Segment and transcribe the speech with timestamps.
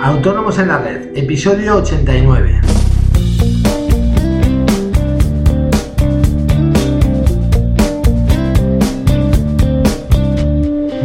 [0.00, 2.60] Autónomos en la Red, episodio 89.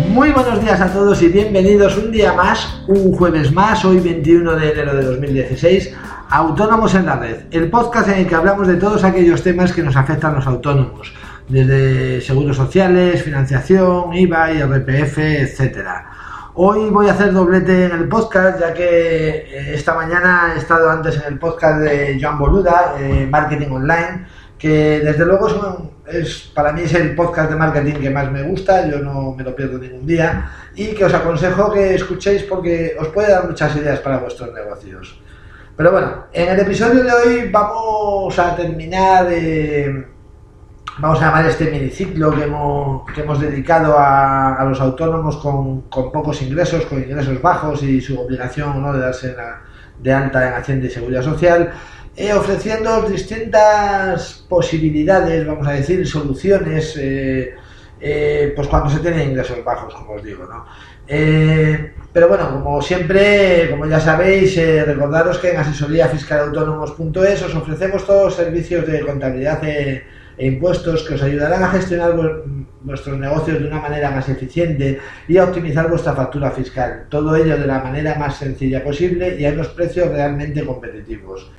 [0.09, 4.55] Muy buenos días a todos y bienvenidos un día más, un jueves más, hoy 21
[4.55, 5.95] de enero de 2016,
[6.29, 9.83] Autónomos en la Red, el podcast en el que hablamos de todos aquellos temas que
[9.83, 11.13] nos afectan a los autónomos,
[11.47, 16.30] desde seguros sociales, financiación, IVA, IRPF, etcétera.
[16.53, 20.89] Hoy voy a hacer doblete en el podcast, ya que eh, esta mañana he estado
[20.89, 24.25] antes en el podcast de Joan Boluda, eh, Marketing Online,
[24.57, 25.47] que desde luego
[26.07, 29.45] es, para mí es el podcast de marketing que más me gusta, yo no me
[29.45, 33.73] lo pierdo ningún día, y que os aconsejo que escuchéis porque os puede dar muchas
[33.77, 35.21] ideas para vuestros negocios.
[35.77, 39.25] Pero bueno, en el episodio de hoy vamos a terminar...
[39.29, 40.05] Eh,
[41.01, 46.41] vamos a llamar este miniciclo que hemos, que hemos dedicado a, los autónomos con, pocos
[46.43, 48.93] ingresos, con ingresos bajos y su obligación ¿no?
[48.93, 49.35] de darse
[49.99, 51.73] de alta en Hacienda y Seguridad Social,
[52.15, 57.55] eh, ofreciendo distintas posibilidades, vamos a decir, soluciones, eh,
[57.99, 60.45] eh, pues cuando se tienen ingresos bajos, como os digo.
[60.45, 60.65] ¿no?
[62.13, 68.35] Pero bueno, como siempre, como ya sabéis, recordaros que en asesoríafiscalautónomos.es os ofrecemos todos los
[68.35, 70.03] servicios de contabilidad e
[70.37, 72.13] impuestos que os ayudarán a gestionar
[72.81, 77.05] vuestros negocios de una manera más eficiente y a optimizar vuestra factura fiscal.
[77.09, 81.51] Todo ello de la manera más sencilla posible y a unos precios realmente competitivos.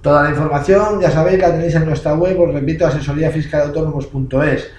[0.00, 4.70] Toda la información, ya sabéis, la tenéis en nuestra web, os repito, asesoríafiscalautónomos.es.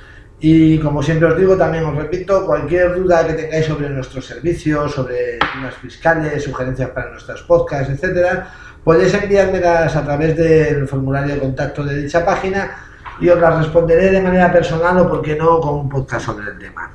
[0.45, 4.91] Y como siempre os digo, también os repito, cualquier duda que tengáis sobre nuestros servicios,
[4.91, 8.51] sobre temas fiscales, sugerencias para nuestros podcasts, etcétera,
[8.83, 12.75] podéis enviármelas a través del formulario de contacto de dicha página
[13.21, 16.51] y os las responderé de manera personal o, por qué no, con un podcast sobre
[16.51, 16.91] el tema.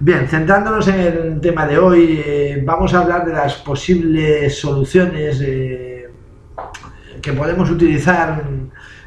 [0.00, 5.38] Bien, centrándonos en el tema de hoy, eh, vamos a hablar de las posibles soluciones
[5.42, 6.08] eh,
[7.20, 8.42] que podemos utilizar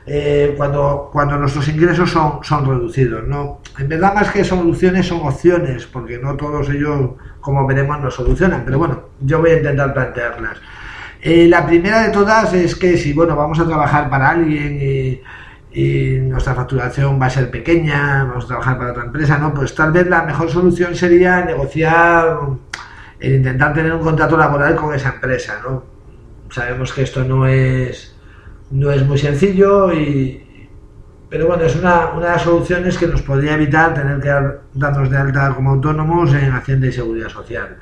[0.07, 3.27] eh, cuando, cuando nuestros ingresos son, son reducidos.
[3.27, 3.61] ¿no?
[3.77, 8.63] En verdad, más que soluciones, son opciones, porque no todos ellos, como veremos, nos solucionan.
[8.65, 10.59] Pero bueno, yo voy a intentar plantearlas.
[11.23, 16.55] la primera de todas es que si bueno, vamos a trabajar para alguien y nuestra
[16.55, 19.53] facturación va a ser pequeña, vamos a trabajar para otra empresa, ¿no?
[19.53, 22.39] Pues tal vez la mejor solución sería negociar,
[23.19, 25.83] el intentar tener un contrato laboral con esa empresa, ¿no?
[26.49, 28.16] Sabemos que esto no es,
[28.71, 30.43] no es muy sencillo y,
[31.29, 34.33] pero bueno, es una, una de las soluciones que nos podría evitar tener que
[34.73, 37.77] darnos de alta como autónomos en Hacienda y Seguridad Social.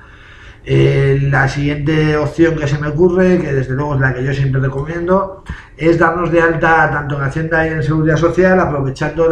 [0.68, 4.34] Eh, la siguiente opción que se me ocurre, que desde luego es la que yo
[4.34, 5.44] siempre recomiendo,
[5.78, 9.29] es darnos de alta tanto en Hacienda y en Seguridad Social aprovechando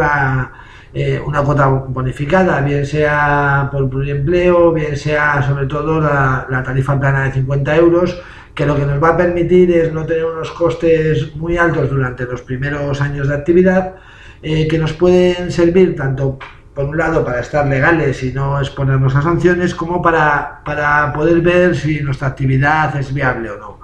[0.92, 7.24] eh, una cuota bonificada, bien sea por pluriempleo, bien sea sobre todo la, tarifa plana
[7.24, 8.22] de 50 euros,
[8.54, 12.24] que lo que nos va a permitir es no tener unos costes muy altos durante
[12.24, 13.96] los primeros años de actividad,
[14.42, 16.38] eh, que nos pueden servir tanto
[16.74, 21.40] por un lado, para estar legales y no exponernos a sanciones, como para, para poder
[21.40, 23.80] ver si nuestra actividad es viable o no,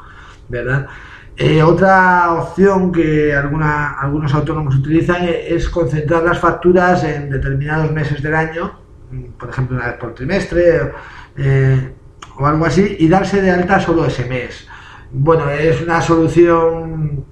[0.48, 0.88] ¿verdad?
[1.36, 8.34] Eh, otra opción que algunos autónomos utilizan es concentrar las facturas en determinados meses del
[8.34, 8.78] año,
[9.38, 10.92] por ejemplo, una vez por trimestre
[11.36, 11.92] eh,
[12.38, 14.66] o algo así, y darse de alta solo ese mes.
[15.12, 17.24] Bueno, es una solución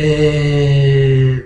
[0.00, 1.44] eh,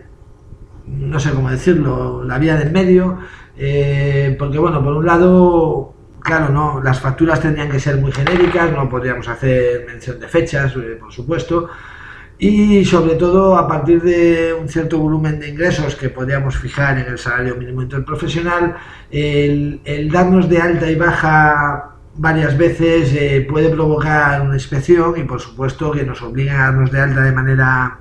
[0.86, 3.18] no sé cómo decirlo, la vía del medio,
[3.56, 8.70] eh, porque bueno, por un lado, claro, no, las facturas tendrían que ser muy genéricas,
[8.70, 11.68] no podríamos hacer mención de fechas, eh, por supuesto,
[12.38, 17.06] y sobre todo a partir de un cierto volumen de ingresos que podríamos fijar en
[17.06, 18.76] el salario mínimo interprofesional,
[19.10, 25.24] el, el darnos de alta y baja varias veces eh, puede provocar una inspección y
[25.24, 27.98] por supuesto que nos obliga a darnos de alta de manera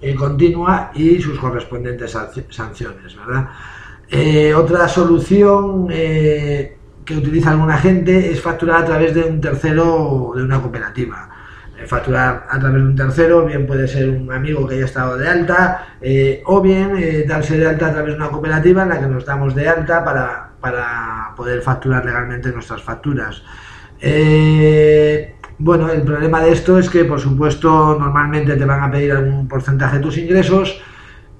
[0.00, 2.16] eh, continua y sus correspondientes
[2.48, 3.48] sanciones, ¿verdad?
[4.08, 10.42] Eh, otra solución que utiliza alguna gente es facturar a través de un tercero de
[10.42, 11.28] una cooperativa.
[11.86, 15.28] facturar a través de un tercero, bien puede ser un amigo que haya estado de
[15.28, 15.96] alta,
[16.44, 19.54] o bien darse de alta a través de una cooperativa en la que nos damos
[19.54, 23.42] de alta para, para poder facturar legalmente nuestras facturas.
[25.64, 29.46] Bueno, el problema de esto es que, por supuesto, normalmente te van a pedir algún
[29.46, 30.82] porcentaje de tus ingresos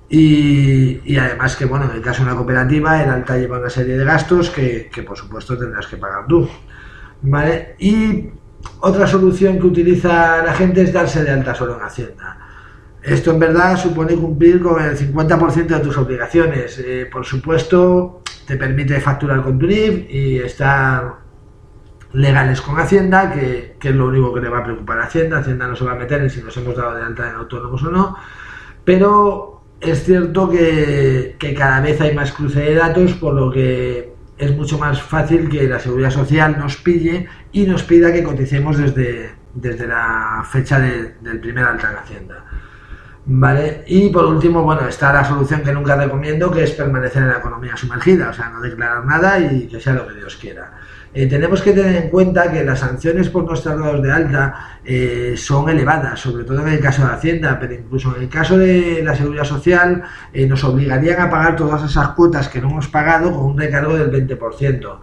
[0.09, 3.99] y, además que, bueno, en el caso de una cooperativa, el alta lleva una serie
[3.99, 6.49] de gastos que, por supuesto, tendrás que pagar tú.
[7.23, 7.75] ¿Vale?
[7.81, 8.29] Y
[8.79, 12.39] otra solución que utiliza la gente es darse de alta solo en Hacienda.
[13.03, 16.79] Esto en verdad supone cumplir con el 50% de tus obligaciones.
[16.79, 21.17] Eh, por supuesto, te permite facturar con tu NIF y estar
[22.13, 25.39] legales con Hacienda, que, que, es lo único que le va a preocupar a Hacienda.
[25.39, 27.83] Hacienda no se va a meter en si nos hemos dado de alta en autónomos
[27.83, 28.17] o no,
[28.85, 34.13] pero es cierto que, que cada vez hay más cruce de datos, por lo que
[34.39, 38.79] es mucho más fácil que la seguridad social nos pille y nos pida que coticemos
[38.79, 42.45] desde, desde la fecha de, del primer alta en Hacienda.
[43.25, 43.85] ¿Vale?
[43.87, 47.39] Y por último, bueno, está la solución que nunca recomiendo, que es permanecer en la
[47.39, 50.73] economía sumergida, o sea, no declarar nada y que sea lo que Dios quiera.
[51.15, 54.81] Eh, tenemos que tener en cuenta que las sanciones por no estar dados de alta
[54.85, 58.57] eh, son elevadas, sobre todo en el caso de Hacienda, pero incluso en el caso
[58.57, 60.03] de la Seguridad Social
[60.33, 63.95] eh, nos obligarían a pagar todas esas cuotas que no hemos pagado con un recargo
[63.95, 64.99] del 20%.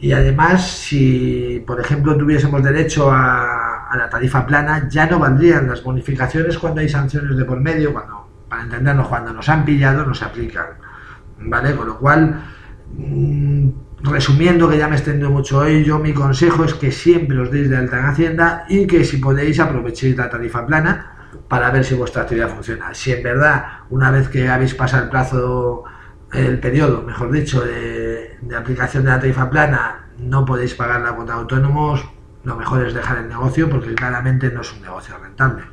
[0.00, 5.68] Y además, si por ejemplo tuviésemos derecho a, a la tarifa plana, ya no valdrían
[5.68, 10.04] las bonificaciones cuando hay sanciones de por medio, cuando, para entendernos, cuando nos han pillado,
[10.04, 10.66] no se aplican.
[11.40, 11.74] ¿Vale?
[11.74, 12.42] Con lo cual,
[12.96, 13.68] mmm,
[14.02, 17.70] resumiendo, que ya me extendo mucho hoy, yo mi consejo es que siempre os deis
[17.70, 21.14] de alta en Hacienda y que si podéis aprovechéis la tarifa plana
[21.48, 22.92] para ver si vuestra actividad funciona.
[22.92, 25.84] Si en verdad, una vez que habéis pasado el plazo,
[26.32, 31.12] el periodo, mejor dicho, de, de aplicación de la tarifa plana, no podéis pagar la
[31.12, 32.04] cuota de autónomos,
[32.48, 35.64] lo mejor es dejar el negocio porque claramente no es un negocio rentable.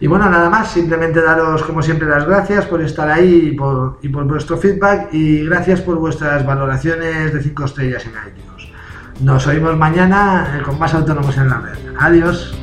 [0.00, 3.98] Y bueno, nada más, simplemente daros como siempre las gracias por estar ahí y por,
[4.02, 8.72] y por vuestro feedback y gracias por vuestras valoraciones de 5 estrellas en iTunes.
[9.20, 11.78] Nos oímos mañana con más autónomos en la red.
[12.00, 12.61] Adiós.